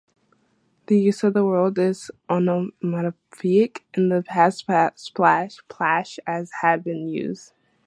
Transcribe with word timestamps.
This 0.87 0.97
use 0.99 1.23
of 1.23 1.35
the 1.35 1.45
word 1.45 1.77
is 1.77 2.09
onomatopoeic; 2.27 3.85
in 3.93 4.09
the 4.09 4.23
past 4.23 4.65
plash 4.65 6.19
has 6.25 6.49
been 6.83 7.07
used. 7.07 7.53